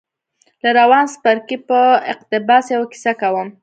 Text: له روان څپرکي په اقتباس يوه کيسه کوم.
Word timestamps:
له 0.63 0.69
روان 0.79 1.05
څپرکي 1.13 1.57
په 1.67 1.79
اقتباس 2.13 2.65
يوه 2.75 2.85
کيسه 2.91 3.11
کوم. 3.21 3.47